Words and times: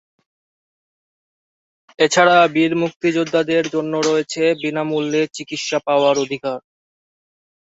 এছাড়া 1.99 2.37
বীর 2.53 2.71
মুক্তিযোদ্ধাদের 2.81 3.63
জন্য 3.73 3.93
রয়েছে 4.09 4.43
বিনামূল্যে 4.61 5.21
চিকিৎসা 5.35 5.77
পাওয়ার 5.87 6.15
অধিকার। 6.17 6.59